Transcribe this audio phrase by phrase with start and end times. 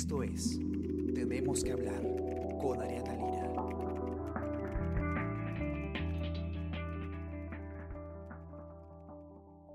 [0.00, 0.58] Esto es
[1.14, 2.00] Tenemos que hablar
[2.58, 3.52] con Ariana Lira.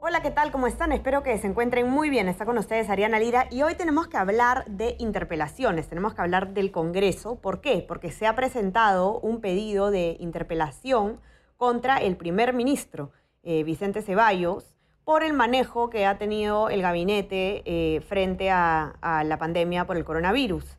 [0.01, 0.51] Hola, ¿qué tal?
[0.51, 0.93] ¿Cómo están?
[0.93, 2.27] Espero que se encuentren muy bien.
[2.27, 6.55] Está con ustedes Ariana Lira y hoy tenemos que hablar de interpelaciones, tenemos que hablar
[6.55, 7.35] del Congreso.
[7.35, 7.85] ¿Por qué?
[7.87, 11.21] Porque se ha presentado un pedido de interpelación
[11.55, 13.11] contra el primer ministro,
[13.43, 14.74] eh, Vicente Ceballos,
[15.05, 20.03] por el manejo que ha tenido el gabinete eh, frente a, la pandemia por el
[20.03, 20.77] coronavirus.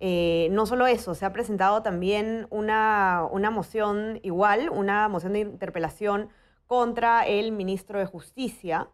[0.00, 5.40] Eh, no solo eso, se ha presentado también una, una, moción igual, una moción de
[5.40, 6.30] interpelación
[6.66, 8.88] contra el ministro de Justicia,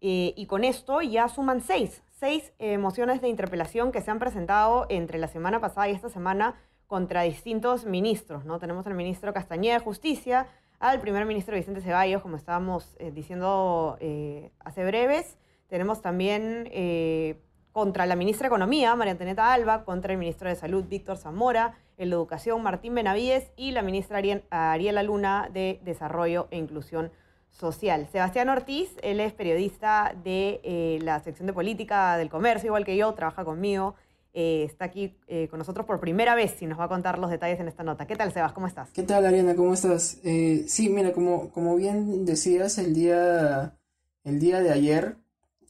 [0.00, 4.18] eh, y con esto ya suman seis, seis eh, mociones de interpelación que se han
[4.18, 6.54] presentado entre la semana pasada y esta semana
[6.86, 8.44] contra distintos ministros.
[8.44, 8.58] ¿no?
[8.58, 10.46] Tenemos al ministro Castañeda de Justicia,
[10.78, 15.38] al primer ministro Vicente Ceballos, como estábamos eh, diciendo eh, hace breves.
[15.68, 17.40] Tenemos también eh,
[17.72, 21.74] contra la ministra de Economía, María Antonieta Alba, contra el ministro de Salud, Víctor Zamora,
[21.96, 27.10] el de Educación, Martín Benavides, y la ministra Ariela Luna de Desarrollo e Inclusión
[27.50, 28.06] Social.
[28.12, 33.12] Sebastián Ortiz, él es periodista de la sección de política del comercio, igual que yo,
[33.14, 33.94] trabaja conmigo.
[34.38, 37.30] Eh, está aquí eh, con nosotros por primera vez y nos va a contar los
[37.30, 38.06] detalles en esta nota.
[38.06, 38.52] ¿Qué tal, Sebas?
[38.52, 38.90] ¿Cómo estás?
[38.90, 39.56] ¿Qué tal, Ariana?
[39.56, 40.20] ¿Cómo estás?
[40.24, 43.78] Eh, sí, mira, como, como bien decías, el día,
[44.24, 45.16] el día de ayer,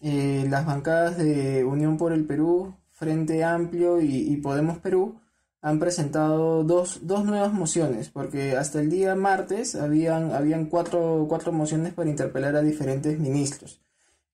[0.01, 5.21] eh, las bancadas de Unión por el Perú, Frente Amplio y, y Podemos Perú
[5.63, 11.53] han presentado dos, dos, nuevas mociones, porque hasta el día martes habían, habían cuatro, cuatro
[11.53, 13.81] mociones para interpelar a diferentes ministros.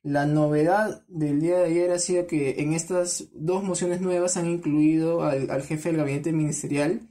[0.02, 4.48] La novedad del día de ayer ha sido que en estas dos mociones nuevas han
[4.48, 7.08] incluido al, al, jefe del gabinete ministerial,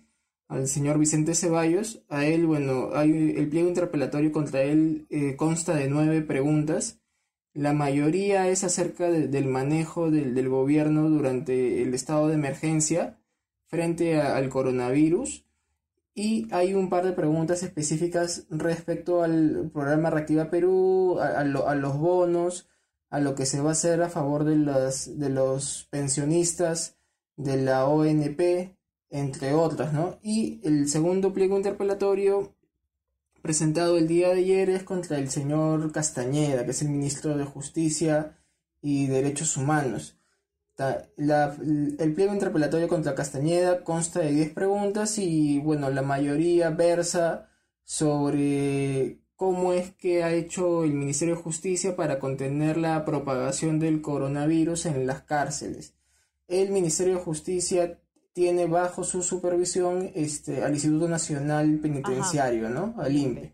[0.49, 2.03] al señor Vicente Ceballos.
[2.09, 6.99] A él, bueno, hay el pliego interpelatorio contra él eh, consta de nueve preguntas.
[7.53, 13.21] La mayoría es acerca de, del manejo del, del, gobierno durante el estado de emergencia
[13.67, 15.45] frente al coronavirus.
[16.13, 21.75] Y hay un par de preguntas específicas respecto al programa Reactiva Perú, a, lo, a
[21.75, 22.67] los bonos,
[23.11, 26.95] a lo que se va a hacer a favor de los, de los pensionistas,
[27.35, 28.75] de la ONP,
[29.09, 30.17] entre otras, ¿no?
[30.23, 32.55] Y el segundo pliego interpelatorio
[33.41, 37.43] presentado el día de ayer es contra el señor Castañeda, que es el ministro de
[37.43, 38.37] Justicia
[38.81, 40.17] y Derechos Humanos.
[41.17, 47.49] El pliego interpelatorio contra Castañeda consta de 10 preguntas y, bueno, la mayoría versa
[47.83, 54.03] sobre cómo es que ha hecho el Ministerio de Justicia para contener la propagación del
[54.03, 55.95] coronavirus en las cárceles.
[56.47, 57.99] El Ministerio de Justicia
[58.33, 62.75] tiene bajo su supervisión este, al Instituto Nacional Penitenciario, Ajá.
[62.75, 62.93] ¿no?
[63.01, 63.51] Al INPE.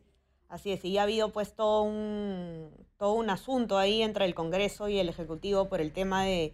[0.50, 4.90] Así es, y ha habido pues todo un, todo un asunto ahí entre el Congreso
[4.90, 6.54] y el Ejecutivo por el tema de,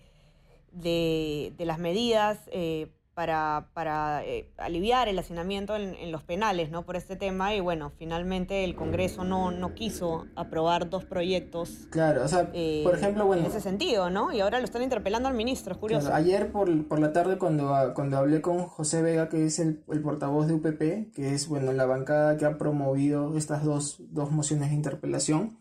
[0.74, 6.72] de, de las medidas eh, para, para eh, aliviar el hacinamiento en, en, los penales,
[6.72, 6.84] ¿no?
[6.84, 11.88] Por este tema y bueno, finalmente el Congreso no, no quiso aprobar dos proyectos.
[11.92, 13.44] Claro, o sea, eh, por ejemplo, bueno.
[13.44, 14.32] En ese sentido, ¿no?
[14.32, 16.08] Y ahora lo están interpelando al ministro, es curioso.
[16.08, 19.84] Claro, ayer por, por la tarde cuando, cuando hablé con José Vega, que es el,
[19.92, 24.32] el, portavoz de UPP, que es, bueno, la bancada que ha promovido estas dos, dos
[24.32, 25.60] mociones de interpelación,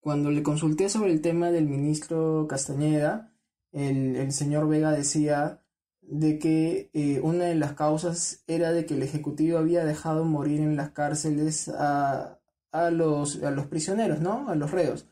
[0.00, 3.32] cuando le consulté sobre el tema del ministro Castañeda,
[3.70, 5.59] el, el señor Vega decía
[6.10, 10.60] de que eh, una de las causas era de que el Ejecutivo había dejado morir
[10.60, 12.40] en las cárceles a,
[12.72, 14.48] a, los, a los prisioneros, ¿no?
[14.48, 15.06] A los reos.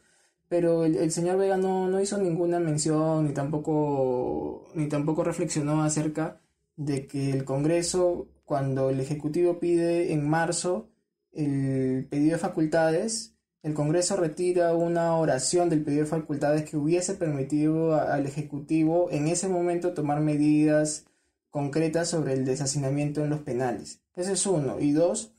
[0.49, 5.83] Pero el, el señor Vega no, no, hizo ninguna mención ni tampoco, ni tampoco reflexionó
[5.83, 6.41] acerca
[6.77, 10.89] de que el Congreso, cuando el Ejecutivo pide en marzo
[11.33, 17.15] el pedido de facultades, el Congreso retira una oración del pedido de facultades que hubiese
[17.15, 21.07] permitido al Ejecutivo en ese momento tomar medidas
[21.51, 24.01] concretas sobre el deshacinamiento en los penales.
[24.15, 24.79] Ese es uno.
[24.79, 25.33] Y dos,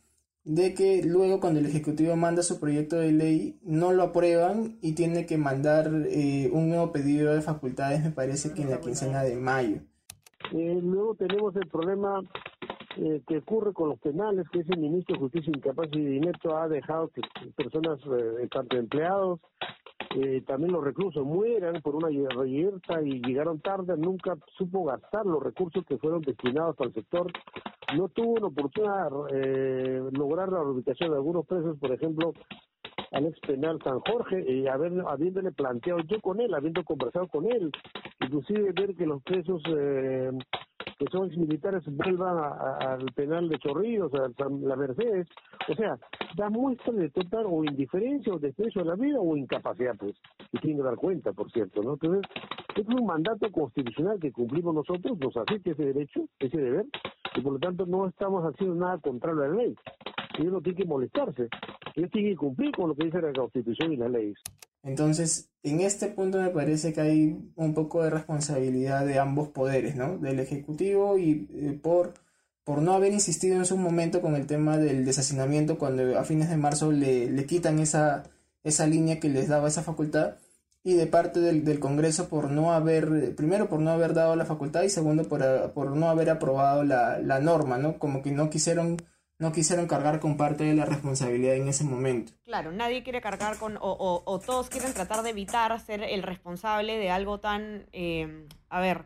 [0.43, 4.93] de que luego cuando el Ejecutivo manda su proyecto de ley no lo aprueban y
[4.93, 9.23] tiene que mandar eh, un nuevo pedido de facultades, me parece que en la quincena
[9.23, 9.81] de mayo.
[10.51, 12.21] Eh, luego tenemos el problema
[13.01, 16.67] eh, que ocurre con los penales, que ese ministro de Justicia incapaz y inepto ha
[16.67, 17.21] dejado que
[17.55, 19.39] personas, eh, tanto empleados,
[20.15, 25.41] eh, también los reclusos mueran por una reyerta y llegaron tarde, nunca supo gastar los
[25.43, 27.31] recursos que fueron destinados al sector,
[27.95, 32.33] no tuvo la oportunidad de eh, lograr la ubicación de algunos presos, por ejemplo,
[33.11, 37.45] al ex penal San Jorge, y haber, habiéndole planteado yo con él, habiendo conversado con
[37.45, 37.71] él,
[38.19, 40.31] inclusive ver que los presos eh,
[40.97, 45.27] que son militares vuelvan al penal de Chorrillos, a, la Mercedes,
[45.67, 45.97] o sea,
[46.35, 50.15] da muestra de total o indiferencia o desprecio a la vida o incapacidad, pues,
[50.51, 51.93] y tiene que dar cuenta, por cierto, ¿no?
[51.93, 52.21] Entonces,
[52.75, 56.85] es un mandato constitucional que cumplimos nosotros, nos asiste ese derecho, ese deber,
[57.35, 59.75] y por lo tanto no estamos haciendo nada contrario a la ley.
[60.37, 61.49] Ellos no tienen que molestarse,
[61.95, 64.37] ellos tienen que cumplir con lo que dice la Constitución y las leyes.
[64.83, 69.95] Entonces, en este punto me parece que hay un poco de responsabilidad de ambos poderes,
[69.95, 70.17] ¿no?
[70.17, 72.13] Del Ejecutivo y eh, por,
[72.63, 76.49] por no haber insistido en su momento con el tema del deshacinamiento cuando a fines
[76.49, 78.23] de marzo le, le quitan esa,
[78.63, 80.35] esa línea que les daba esa facultad
[80.83, 84.45] y de parte del, del, Congreso por no haber, primero por no haber dado la
[84.45, 87.99] facultad y segundo por, por no haber aprobado la, la norma, ¿no?
[87.99, 88.97] Como que no quisieron
[89.39, 92.33] no quisieron cargar con parte de la responsabilidad en ese momento.
[92.43, 97.09] Claro, nadie quiere cargar con, o, todos quieren tratar de evitar ser el responsable de
[97.09, 99.05] algo tan, eh, a ver,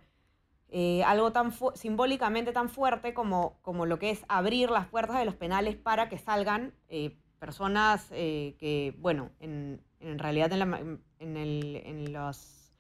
[0.70, 5.26] eh, algo tan simbólicamente tan fuerte como, como lo que es abrir las puertas de
[5.26, 10.80] los penales para que salgan eh, personas que, bueno, en, en realidad en, la,
[11.20, 12.74] en, el, en los,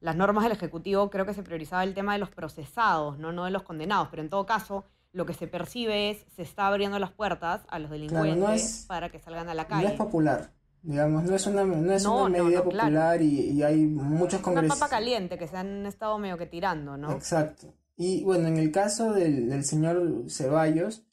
[0.00, 3.32] las normas del Ejecutivo creo que se priorizaba el tema de los procesados, ¿no?
[3.32, 4.86] no de los condenados, pero en todo caso
[5.16, 9.18] lo que se percibe es se está abriendo las puertas a los delincuentes para que
[9.18, 9.84] salgan a la calle.
[9.84, 10.50] No es popular,
[10.82, 14.76] digamos, no es una, no es una medida popular y, hay muchos congresistas.
[14.76, 17.12] Una papa caliente que se han estado medio que tirando, ¿no?
[17.12, 17.72] Exacto.
[17.96, 21.06] Y bueno, en el caso del, señor Ceballos,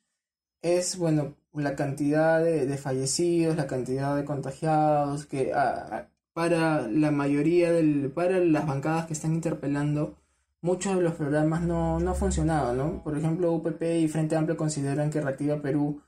[0.62, 5.54] es bueno la cantidad de, fallecidos, la cantidad de contagiados, que
[6.34, 10.18] para la mayoría del, para las bancadas que están interpelando,
[10.64, 13.04] muchos de los programas no, no funcionado, ¿no?
[13.04, 16.02] Por ejemplo, UPP y Frente Amplio consideran que Reactiva Perú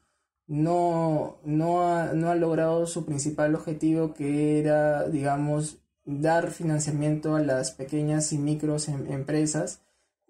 [0.48, 7.42] no, no, ha, no ha logrado su principal objetivo, que era, digamos, dar financiamiento a
[7.42, 9.82] las pequeñas y micros em, empresas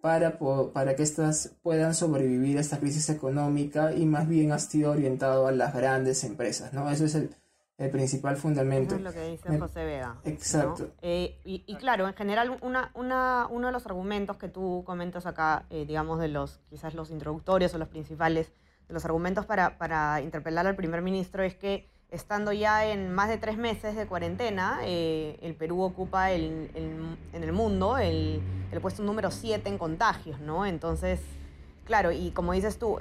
[0.02, 0.40] para,
[0.74, 5.48] para que éstas puedan sobrevivir a esta crisis económica y más bien ha sido orientado
[5.48, 6.90] a las grandes empresas, ¿no?
[6.90, 7.30] Eso es el,
[7.78, 8.96] el principal fundamento.
[8.96, 10.16] es lo que dice José Vega.
[10.24, 10.92] Exacto.
[11.02, 15.66] Eh, y, claro, en general, una, una, uno de los argumentos que tú comentas acá,
[15.70, 18.52] eh, digamos, de los quizás los introductorios o los principales,
[18.88, 23.28] de los argumentos para, para interpelar al primer ministro es que estando ya en más
[23.30, 28.82] de tres meses de cuarentena, eh, el Perú ocupa el, en el mundo el, el
[28.82, 30.66] puesto número 7 en contagios, ¿no?
[30.66, 31.20] Entonces,
[31.86, 32.98] claro, y como dices tú,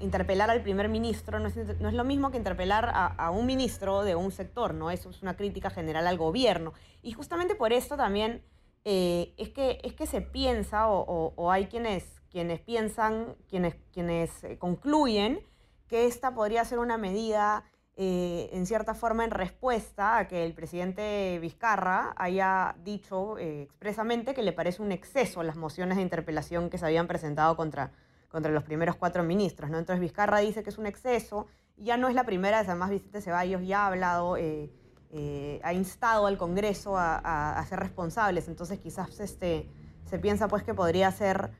[0.00, 4.02] interpelar al primer ministro no es, no es lo mismo que interpelar a, un ministro
[4.02, 4.90] de un sector, ¿no?
[4.90, 6.72] Es una crítica general al gobierno.
[7.02, 8.42] Y justamente por esto también
[8.84, 14.58] eh, es, que, es que se piensa, o, hay quienes, quienes piensan, quienes, quienes eh,
[14.58, 15.40] concluyen
[15.88, 17.64] que esta podría ser una medida
[17.96, 24.42] eh, en cierta forma en respuesta a que el presidente Vizcarra haya dicho expresamente que
[24.42, 27.92] le parece un exceso las mociones de interpelación que se habían presentado contra
[28.34, 29.70] contra los primeros cuatro ministros.
[29.70, 29.78] ¿no?
[29.78, 31.46] Entonces Vizcarra dice que es un exceso,
[31.76, 34.72] ya no es la primera vez, además Vicente Ceballos ya ha hablado, eh,
[35.12, 39.70] eh, ha instado al Congreso a, ser responsables, entonces quizás este,
[40.04, 41.52] se piensa pues que podría ser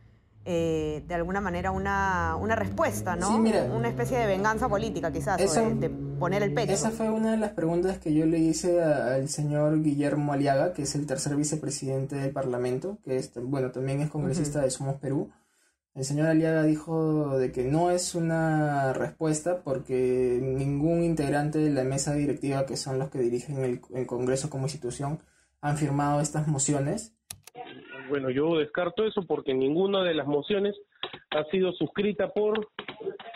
[0.45, 3.37] eh, de alguna manera una, una respuesta, ¿no?
[3.37, 5.89] una especie de venganza política quizás, de,
[6.25, 6.73] poner el pecho.
[6.73, 10.83] Esa fue una de las preguntas que yo le hice al señor Guillermo Aliaga, que
[10.83, 15.31] es el tercer vicepresidente del Parlamento, que es, bueno, también es congresista de Somos Perú.
[15.95, 21.85] El señor Aliaga dijo de que no es una respuesta porque ningún integrante de la
[21.85, 25.21] mesa directiva, que son los que dirigen el, Congreso como institución,
[25.61, 27.15] han firmado estas mociones.
[28.09, 30.75] Bueno, yo descarto eso porque ninguna de las mociones
[31.31, 32.71] ha sido suscrita por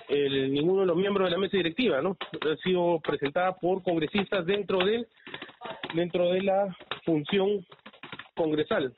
[0.09, 2.17] ninguno de los miembros de la mesa directiva, ¿no?
[2.33, 5.07] Ha sido presentada por congresistas dentro de
[5.95, 7.67] dentro de la función
[8.35, 8.95] congresal.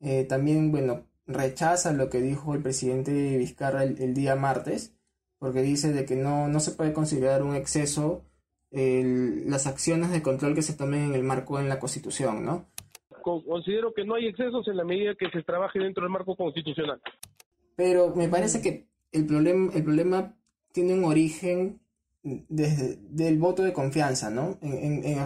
[0.00, 4.96] Eh, también, bueno, rechaza lo que dijo el presidente Vizcarra el, día martes,
[5.38, 8.22] porque dice de que no, no se puede considerar un exceso
[8.72, 12.66] las acciones de control que se tomen en el marco en la Constitución, ¿no?
[13.22, 17.00] Considero que no hay excesos en la medida que se trabaje dentro del marco constitucional.
[17.74, 18.86] Pero me parece que
[19.16, 20.36] el problema, el problema
[20.72, 21.80] tiene un origen
[22.22, 24.58] desde del voto de confianza, ¿no?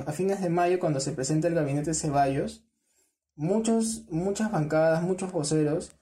[0.07, 2.65] a fines de mayo, cuando se presenta el gabinete Ceballos,
[3.37, 5.93] muchos, muchas bancadas, muchos voceros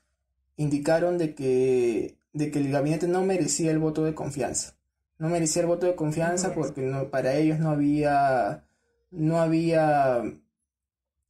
[0.56, 4.76] indicaron de que, de que el gabinete no merecía el voto de confianza.
[5.18, 8.64] No merecía el voto de confianza porque no, para ellos no había,
[9.10, 10.22] no había,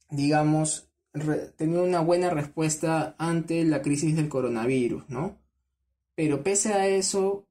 [0.09, 0.89] digamos,
[1.57, 5.38] tenía una buena respuesta ante la crisis del coronavirus, ¿no?
[6.19, 7.47] Pero pese a eso,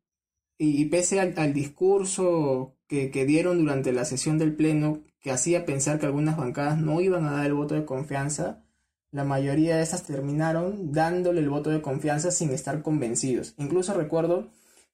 [0.58, 5.98] y, pese al, discurso que, que dieron durante la sesión del Pleno, que hacía pensar
[5.98, 8.62] que algunas bancadas no iban a dar el voto de confianza,
[9.10, 13.54] la mayoría de esas terminaron dándole el voto de confianza sin estar convencidos.
[13.56, 14.50] Incluso recuerdo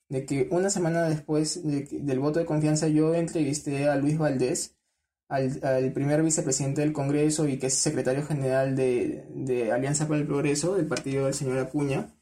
[0.09, 4.77] de que una semana después del voto de confianza yo entrevisté a Luis Valdés,
[5.29, 10.77] al, primer vicepresidente del Congreso y que es secretario general de, Alianza para el Progreso
[10.77, 12.15] del partido del señor Acuña,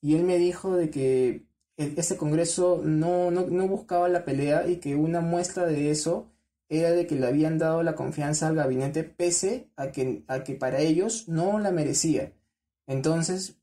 [0.00, 1.44] y él me dijo de que
[1.76, 6.30] este Congreso no, no, no buscaba la pelea y que una muestra de eso
[6.68, 10.54] era de que le habían dado la confianza al gabinete pese a que, a que
[10.54, 12.32] para ellos no la merecía.
[12.86, 13.56] Entonces,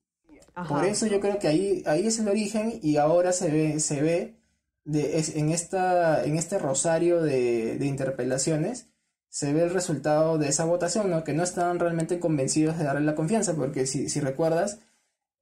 [0.67, 4.01] por eso yo creo que ahí, ahí es el origen y ahora se ve, se
[4.01, 4.38] ve
[4.84, 8.88] de, en, esta, en este rosario de, de, interpelaciones,
[9.29, 11.24] se ve el resultado de esa votación, ¿no?
[11.24, 14.79] que no estaban realmente convencidos de darle la confianza, porque si, si recuerdas,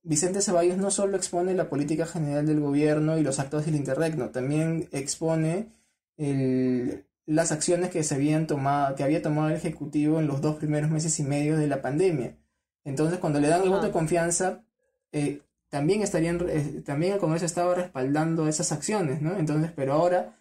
[0.06, 4.30] Vicente Ceballos no solo expone la política general del gobierno y los actos del interregno,
[4.30, 5.70] también expone
[6.16, 10.58] el, las acciones que se habían tomado, que había tomado el Ejecutivo en los dos
[10.58, 12.38] primeros meses y medio de la pandemia.
[12.84, 14.64] Entonces, cuando le dan el voto de confianza,
[15.12, 19.36] eh, también estarían, eh, también el Congreso estaba respaldando esas acciones, ¿no?
[19.38, 20.38] Entonces, pero ahora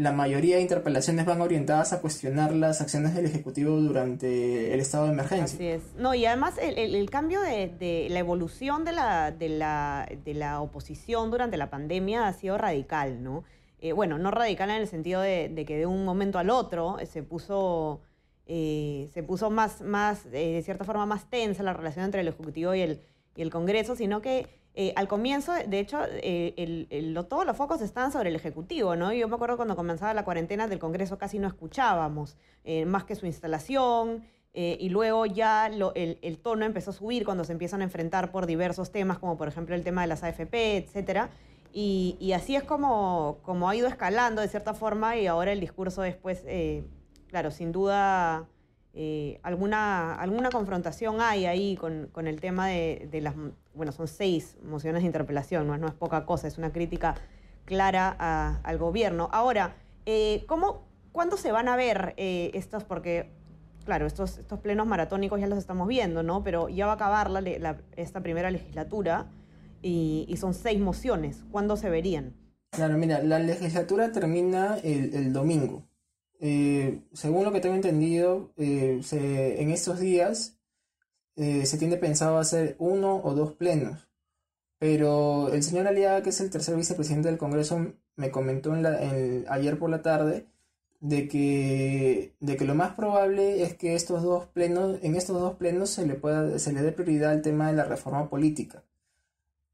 [0.00, 5.04] la mayoría de interpelaciones van orientadas a cuestionar las acciones del Ejecutivo durante el estado
[5.04, 5.56] de emergencia.
[5.56, 5.82] Así es.
[5.98, 10.62] No, y además el, cambio de, de, la evolución de la, de, la, de la
[10.62, 13.44] oposición durante la pandemia ha sido radical, ¿no?
[13.82, 17.04] Eh, bueno, no radical en el sentido de, que de un momento al otro eh,
[17.04, 18.00] se puso,
[18.46, 22.74] eh, se puso más, más de cierta forma, más tensa la relación entre el Ejecutivo
[22.74, 23.02] y el,
[23.36, 24.59] y el Congreso, sino que
[24.96, 25.98] al comienzo, de hecho,
[27.28, 29.12] todos los focos estaban sobre el Ejecutivo, ¿no?
[29.12, 32.36] Yo me acuerdo cuando comenzaba la cuarentena del Congreso casi no escuchábamos,
[32.86, 37.82] más que su instalación, y luego ya el, tono empezó a subir cuando se empiezan
[37.82, 41.30] a enfrentar por diversos temas, como por ejemplo el tema de las AFP, etcétera.
[41.72, 46.02] Y, así es como, como, ha ido escalando de cierta forma y ahora el discurso
[46.02, 46.84] después, eh,
[47.28, 48.48] claro, sin duda
[48.92, 53.34] eh, alguna, alguna confrontación hay ahí con, con el tema de, de, las,
[53.74, 57.14] bueno, son seis mociones de interpelación, no, no es poca cosa, es una crítica
[57.64, 59.28] clara al gobierno.
[59.32, 60.82] Ahora, eh, ¿cómo,
[61.12, 62.82] ¿cuándo se van a ver estos?
[62.82, 63.30] Porque,
[63.84, 66.42] claro, estos, estos plenos maratónicos ya los estamos viendo, ¿no?
[66.42, 69.28] Pero ya va a acabar la, esta primera legislatura
[69.82, 71.44] y, son seis mociones.
[71.50, 72.34] ¿Cuándo se verían?
[72.70, 75.84] Claro, mira, la legislatura termina el, domingo.
[76.40, 79.00] Eh, según lo que tengo entendido, eh,
[79.58, 80.56] en estos días
[81.36, 84.08] eh, se tiene pensado hacer uno o dos plenos.
[84.78, 89.90] Pero el señor Aliaga, que es el tercer vicepresidente del Congreso, me comentó ayer por
[89.90, 90.46] la tarde
[91.00, 95.56] de que, de que lo más probable es que estos dos plenos, en estos dos
[95.56, 98.82] plenos se le, pueda, se le dé prioridad al tema de la reforma política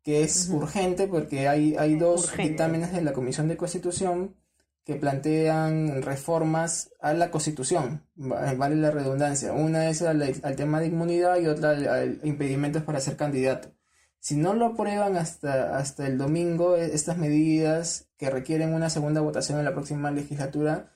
[0.07, 4.37] que es urgente porque hay, hay dos dictámenes de la Comisión de Constitución
[4.87, 9.52] que plantean reformas a la Constitución, vale la redundancia.
[9.52, 10.23] Una es al,
[10.55, 13.73] tema de inmunidad y otra al, impedimentos para ser candidato.
[14.21, 19.21] Si no lo aprueban hasta, hasta el domingo, e, estas medidas que requieren una segunda
[19.21, 20.93] votación en la próxima legislatura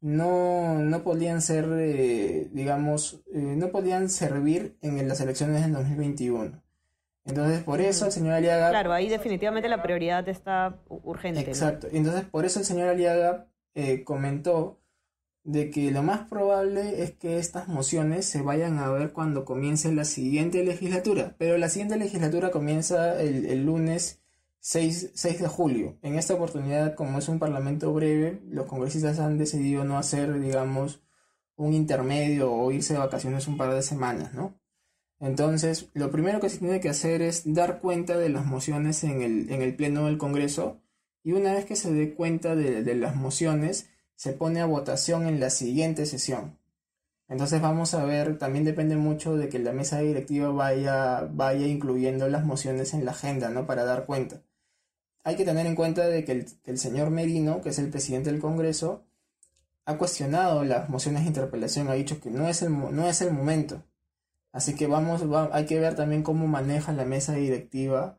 [0.00, 6.62] no, no podían ser, eh, digamos, eh, no podían servir en las elecciones del 2021.
[7.24, 8.70] Entonces, por eso el señor Aliaga...
[8.70, 11.40] Claro, ahí definitivamente la prioridad está urgente.
[11.40, 11.88] Exacto.
[11.92, 14.80] Entonces, por eso el señor Aliaga eh, comentó
[15.44, 19.92] de que lo más probable es que estas mociones se vayan a ver cuando comience
[19.92, 21.34] la siguiente legislatura.
[21.38, 24.20] Pero la siguiente legislatura comienza el, lunes
[24.60, 25.98] 6, 6, de julio.
[26.02, 31.02] En esta oportunidad, como es un parlamento breve, los congresistas han decidido no hacer, digamos,
[31.56, 34.54] un intermedio o irse de vacaciones un par de semanas, ¿no?
[35.22, 39.22] Entonces, lo primero que se tiene que hacer es dar cuenta de las mociones en
[39.22, 40.80] el, Pleno del Congreso
[41.22, 45.38] y una vez que se dé cuenta de, las mociones, se pone a votación en
[45.38, 46.58] la siguiente sesión.
[47.28, 52.28] Entonces vamos a ver, también depende mucho de que la mesa directiva vaya, vaya incluyendo
[52.28, 53.64] las mociones en la agenda, ¿no?
[53.64, 54.42] Para dar cuenta.
[55.22, 58.32] Hay que tener en cuenta de que el, el señor Merino, que es el presidente
[58.32, 59.04] del Congreso,
[59.84, 63.32] ha cuestionado las mociones de interpelación, ha dicho que no es el, no es el
[63.32, 63.84] momento.
[64.52, 68.18] Así que vamos, hay que ver también cómo maneja la mesa directiva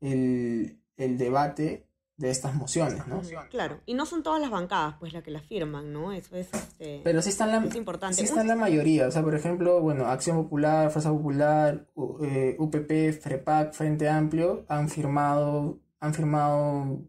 [0.00, 1.86] el, debate
[2.16, 3.20] de estas mociones, ¿no?
[3.50, 6.12] Claro, y no son todas las bancadas pues las que las firman, ¿no?
[6.12, 8.16] Eso es, este, Pero sí están la, importante.
[8.16, 13.12] Sí están la mayoría, o sea, por ejemplo, bueno, Acción Popular, Fuerza Popular, UPP, eh,
[13.12, 17.00] FREPAC, Frente Amplio han firmado, han firmado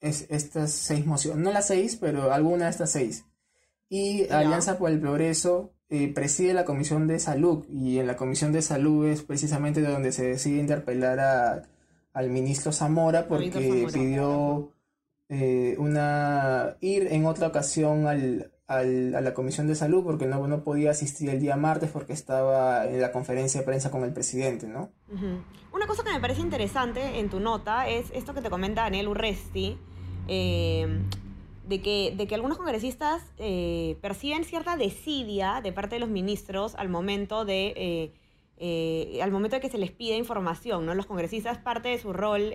[0.00, 3.26] estas seis mociones, no las seis, pero alguna de estas seis.
[3.90, 8.52] Y Alianza por el Progreso eh, preside la Comisión de Salud y en la Comisión
[8.52, 11.62] de Salud es precisamente donde se decide interpelar a,
[12.12, 14.72] al ministro Zamora porque pidió
[15.28, 20.46] eh, una ir en otra ocasión al, al, a la Comisión de Salud porque no,
[20.48, 24.12] no podía asistir el día martes porque estaba en la conferencia de prensa con el
[24.12, 24.90] presidente, ¿no?
[25.72, 29.08] Una cosa que me parece interesante en tu nota es esto que te comenta Daniel
[29.08, 29.78] Urresti,
[30.26, 31.00] eh,
[31.66, 36.74] de, que, de que algunos congresistas eh, perciben cierta desidia de parte de los ministros
[36.74, 38.12] al momento de...
[38.58, 40.94] Eh, al momento de que se les pide información, ¿no?
[40.94, 42.54] Los congresistas, parte de su rol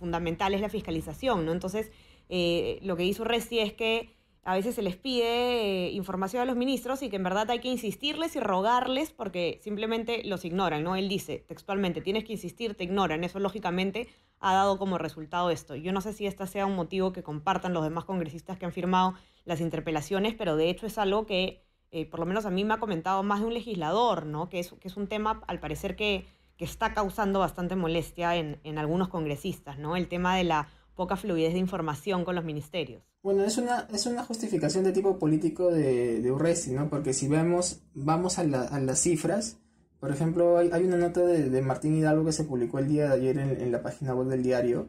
[0.00, 1.52] fundamental es la fiscalización, ¿no?
[1.52, 1.92] Entonces,
[2.28, 6.56] lo que hizo Urresti es que a veces se les pide eh, información a los
[6.56, 10.96] ministros y que en verdad hay que insistirles y rogarles porque simplemente los ignoran, ¿no?
[10.96, 13.22] Él dice textualmente, tienes que insistir, te ignoran.
[13.22, 14.08] Eso lógicamente
[14.40, 15.76] ha dado como resultado esto.
[15.76, 18.72] Yo no sé si este sea un motivo que compartan los demás congresistas que han
[18.72, 22.64] firmado las interpelaciones, pero de hecho es algo que eh, por lo menos a mí
[22.64, 24.48] me ha comentado más de un legislador, ¿no?
[24.48, 28.58] Que es, que es un tema al parecer que, que está causando bastante molestia en,
[28.64, 29.94] en algunos congresistas, ¿no?
[29.94, 30.68] El tema de la
[31.02, 33.02] poca fluidez de información con los ministerios.
[33.24, 36.88] Bueno, es una, es una justificación de tipo político de, de Urresti, ¿no?
[36.88, 39.58] Porque si vemos, vamos a, a las cifras,
[39.98, 43.08] por ejemplo, hay, hay una nota de, de, Martín Hidalgo que se publicó el día
[43.08, 44.86] de ayer en, en la página web del diario,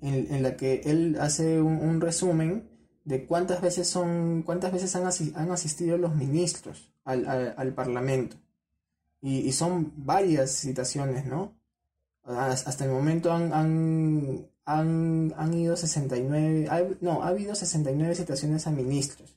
[0.00, 2.70] en, en la que él hace un, un, resumen
[3.04, 8.36] de cuántas veces son, cuántas veces han, han asistido los ministros al, al, al Parlamento.
[9.20, 11.54] Y, y, son varias citaciones, ¿no?
[12.24, 18.70] Hasta el momento han, han, han, han ido 69, no, ha habido 69 citaciones a
[18.70, 19.36] ministros.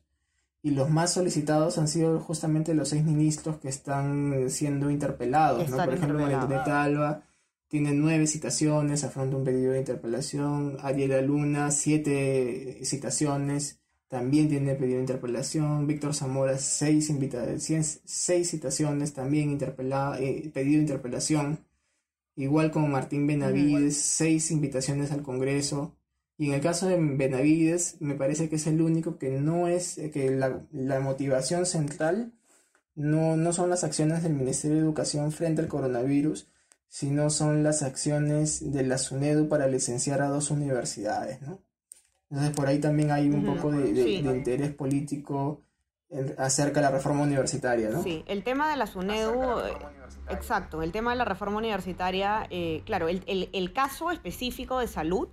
[0.61, 5.69] Y los más solicitados han sido justamente los seis ministros que están siendo interpelados.
[5.69, 5.75] ¿no?
[5.75, 7.23] Por ejemplo, Margarita Alba
[7.67, 10.77] tiene nueve citaciones, afronta un pedido de interpelación.
[10.81, 15.85] Ariela Luna, siete citaciones, también tiene pedido de interpelación.
[15.85, 17.11] Víctor Zamora, seis,
[18.05, 21.59] seis citaciones, también interpelado, eh, pedido de interpelación.
[22.35, 25.95] Igual con Martín Benavides, seis invitaciones al Congreso.
[26.37, 29.99] Y en el caso de Benavides, me parece que es el único que no es,
[30.11, 32.33] que la, la motivación central
[32.95, 36.47] no, no son las acciones del Ministerio de Educación frente al coronavirus,
[36.87, 41.59] sino son las acciones de la SUNEDU para licenciar a dos universidades, ¿no?
[42.29, 45.61] Entonces por ahí también hay un poco de, de, de, interés político
[46.37, 48.03] acerca de la reforma universitaria, ¿no?
[48.03, 49.59] Sí, el tema de la SUNEDU,
[50.29, 54.87] exacto, el tema de la reforma universitaria, eh, claro, el, el, el, caso específico de
[54.87, 55.27] salud,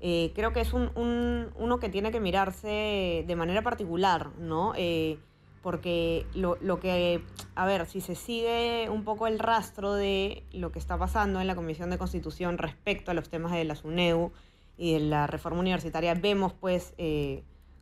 [0.00, 4.72] eh, creo que es un, un, uno que tiene que mirarse de manera particular, ¿no?
[4.76, 5.18] Eh,
[5.62, 7.22] porque lo, lo, que,
[7.54, 11.46] a ver, si se sigue un poco el rastro de lo que está pasando en
[11.46, 14.32] la Comisión de Constitución respecto a los temas de la SUNEDU
[14.78, 16.94] y de la reforma universitaria, vemos pues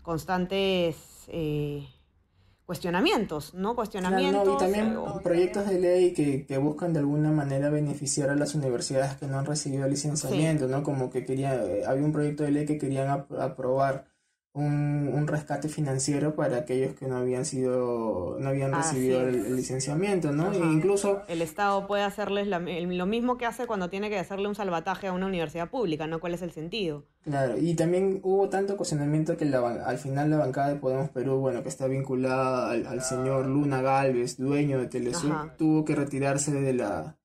[0.03, 1.29] constantes
[2.69, 3.75] cuestionamientos, ¿no?
[3.75, 4.43] Cuestionamientos.
[4.43, 5.23] Claro, no, y también o...
[5.23, 9.39] proyectos de ley que, que, buscan de alguna manera beneficiar a las universidades que no
[9.39, 10.73] han recibido licenciamiento, sí.
[10.73, 10.83] ¿no?
[10.83, 14.05] Como que quería, eh, había un proyecto de ley que querían ap aprobar
[14.59, 19.57] un, un, rescate financiero para aquellos que no habían sido, no habían recibido el, el,
[19.57, 20.53] licenciamiento, ¿no?
[20.53, 24.49] E incluso el Estado puede hacerles la, lo mismo que hace cuando tiene que hacerle
[24.49, 26.19] un salvataje a una universidad pública, ¿no?
[26.21, 27.05] ¿Cuál es el sentido?
[27.23, 31.39] Claro, y también hubo tanto cuestionamiento que la, al final la bancada de Podemos Perú,
[31.39, 35.55] bueno, que está vinculada al, al señor Luna Galvez, dueño de Telesur, Ajá.
[35.57, 37.17] tuvo que retirarse de la,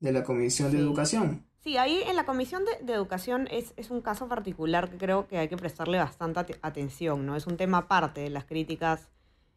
[0.00, 0.76] de la Comisión sí.
[0.76, 1.47] de Educación.
[1.68, 5.36] Sí, ahí en la Comisión de, Educación es, es, un caso particular que creo que
[5.36, 7.36] hay que prestarle bastante at atención, ¿no?
[7.36, 9.10] Es un tema aparte de las críticas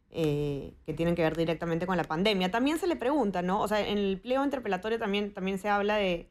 [0.09, 2.51] eh, que tienen que ver directamente con la pandemia.
[2.51, 3.61] También se le pregunta, ¿no?
[3.61, 6.29] O sea, en el pliego interpelatorio también, también se habla de,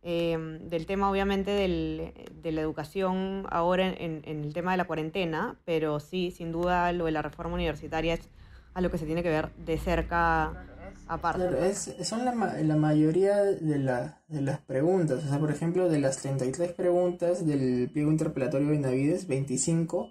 [0.00, 4.86] eh, del tema, obviamente, del, de la educación ahora en, en, el tema de la
[4.86, 8.26] cuarentena, pero sí, sin duda, lo de la reforma universitaria es
[8.72, 10.64] a lo que se tiene que ver de cerca
[11.10, 11.48] aparte.
[11.48, 15.24] Claro, es, son la, la mayoría de, la, de, las preguntas.
[15.24, 20.10] O sea, por ejemplo, de las 33 preguntas del pliego interpelatorio de Navides, 25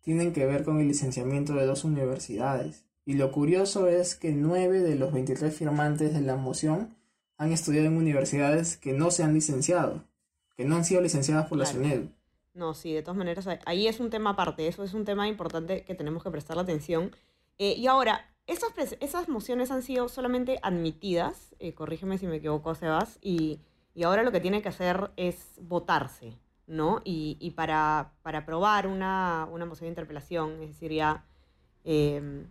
[0.00, 2.84] tienen que ver con el licenciamiento de dos universidades.
[3.06, 6.96] Y lo curioso es que 9 de los 23 firmantes de la moción
[7.36, 10.04] han estudiado en universidades que no se han licenciado,
[10.56, 11.78] que no han sido licenciadas por claro.
[11.78, 12.08] la SUNED.
[12.54, 15.84] No, sí, de todas maneras, ahí es un tema aparte, eso es un tema importante
[15.84, 17.10] que tenemos que prestar atención.
[17.58, 22.74] Eh, y ahora, esas, esas mociones han sido solamente admitidas, eh, corrígeme si me equivoco,
[22.74, 23.60] Sebas, y,
[23.94, 27.00] y ahora lo que tiene que hacer es votarse, ¿no?
[27.04, 31.24] Y, y para, para aprobar una, una, moción de interpelación, es decir, ya
[31.84, 32.44] eh,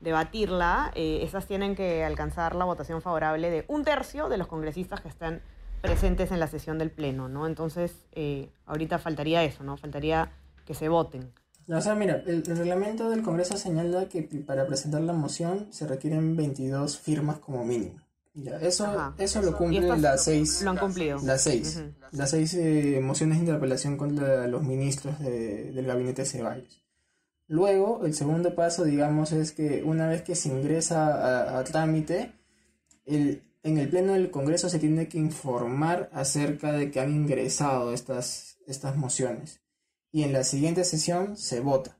[0.00, 5.00] debatirla, eh, esas tienen que alcanzar la votación favorable de un tercio de los congresistas
[5.00, 5.42] que están
[5.80, 7.46] presentes en la sesión del Pleno, ¿no?
[7.46, 9.76] Entonces, eh, ahorita faltaría eso, ¿no?
[9.76, 10.30] Faltaría
[10.64, 11.32] que se voten.
[11.68, 15.86] O sea, mira, el, el, reglamento del Congreso señala que para presentar la moción se
[15.86, 18.00] requieren 22 firmas como mínimo.
[18.34, 19.14] Ya, eso, Ajá.
[19.18, 20.60] eso lo cumplen las seis.
[20.62, 21.18] Lo han cumplido.
[21.22, 21.80] Las seis.
[22.10, 26.82] Las seis eh, mociones de interpelación contra los ministros de- del gabinete Ceballos.
[27.46, 31.06] Luego, el segundo paso, digamos, es que una vez que se ingresa
[31.54, 32.32] a, a trámite,
[33.06, 37.92] el, en el Pleno del Congreso se tiene que informar acerca de que han ingresado
[37.92, 39.60] estas, estas mociones.
[40.14, 41.98] Y en la siguiente sesión se vota.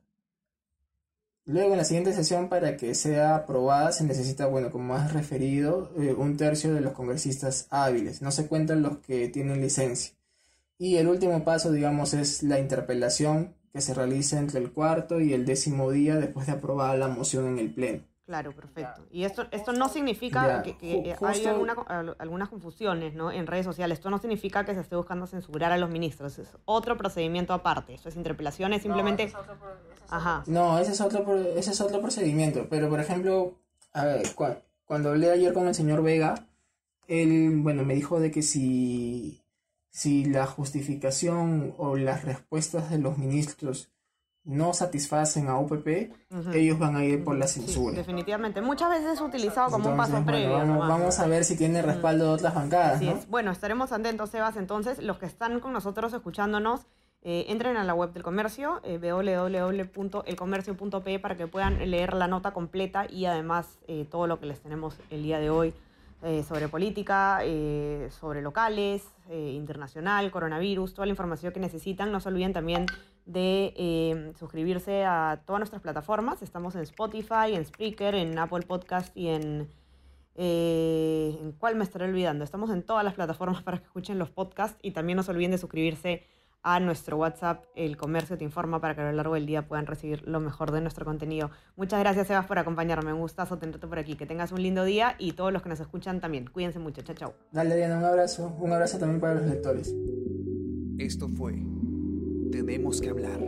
[1.47, 5.91] Luego, en la siguiente sesión, para que sea aprobada, se necesita, bueno, como has referido,
[5.99, 8.23] eh, un tercio de los congresistas hábiles.
[8.23, 10.15] No se cuentan los que tienen licencia.
[10.79, 15.33] Y el último paso, digamos, es la interpelación que se realiza entre el cuarto y
[15.33, 18.05] el décimo día después de aprobada la moción en el Pleno.
[18.27, 19.07] Claro, perfecto.
[19.11, 20.75] Y esto, esto no significa que,
[21.27, 23.31] hay alguna- al- algunas confusiones ¿no?
[23.31, 23.99] en redes sociales.
[23.99, 26.39] Esto no significa que se esté buscando censurar a los ministros.
[26.39, 27.93] Es otro procedimiento aparte.
[27.95, 29.31] Esto es interpelación, es simplemente...
[30.09, 30.43] Ajá.
[30.47, 32.67] No, ese es otro, pro- ese es otro procedimiento.
[32.71, 33.59] Pero, por ejemplo,
[33.93, 36.47] a ver, cua- cuando hablé ayer con el señor Vega,
[37.09, 39.43] él, bueno, me dijo de que si,
[39.91, 43.91] si la justificación o las respuestas de los ministros
[44.45, 46.51] no satisfacen a UPP, Ujú.
[46.53, 47.97] ellos van a ir por la Sí, censura.
[47.97, 48.61] definitivamente.
[48.61, 50.59] Muchas veces es utilizado como un paso bueno, previo.
[50.79, 53.13] vamos, a ver si tiene respaldo de otras bancadas, Así ¿no?
[53.13, 53.27] es.
[53.29, 54.57] Bueno, estaremos atentos, Sebas.
[54.57, 56.87] Entonces, los que están con nosotros escuchándonos,
[57.23, 62.53] eh, entren a la web del comercio, eh, www.elcomercio.pe, para que puedan leer la nota
[62.53, 65.75] completa y además eh, todo lo que les tenemos el día de hoy
[66.25, 72.11] eh, sobre política, eh, sobre locales, eh, internacional, coronavirus, toda la información que necesitan.
[72.11, 72.87] No se olviden también
[73.27, 76.43] de eh, suscribirse a todas nuestras plataformas.
[76.43, 79.69] Estamos en Spotify, en Spreaker, en Apple Podcast y en...
[80.37, 82.43] ¿En cuál me estaré olvidando?
[82.43, 85.53] Estamos en todas las plataformas para que escuchen los podcasts y también no se olviden
[85.53, 86.27] de suscribirse
[86.65, 89.87] a nuestro WhatsApp, El Comercio Te Informa, para que a lo largo del día puedan
[89.87, 91.51] recibir lo mejor de nuestro contenido.
[91.77, 93.13] Muchas gracias, Sebas, por acompañarme.
[93.13, 94.17] Un gustazo tenerte por aquí.
[94.17, 96.47] Que tengas un lindo día y todos los que nos escuchan también.
[96.47, 97.03] Cuídense mucho.
[97.03, 97.35] Chao, chao.
[97.53, 98.57] Dale, Diana, un abrazo.
[98.59, 99.95] Un abrazo también para los lectores.
[100.99, 101.53] Esto fue
[102.51, 103.41] Tenemos que hablar.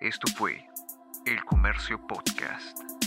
[0.00, 0.64] Esto fue
[1.26, 2.97] El Comercio Podcast.